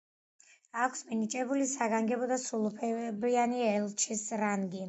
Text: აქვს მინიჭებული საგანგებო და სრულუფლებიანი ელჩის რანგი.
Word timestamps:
აქვს 0.85 1.03
მინიჭებული 1.09 1.67
საგანგებო 1.73 2.31
და 2.33 2.39
სრულუფლებიანი 2.47 3.63
ელჩის 3.71 4.29
რანგი. 4.45 4.77